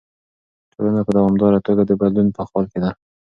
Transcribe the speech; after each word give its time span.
ټولنه 0.73 1.01
په 1.07 1.11
دوامداره 1.17 1.59
توګه 1.67 1.83
د 1.85 1.91
بدلون 2.01 2.27
په 2.35 2.41
حال 2.49 2.65
کې 2.71 2.79
ده. 2.83 2.91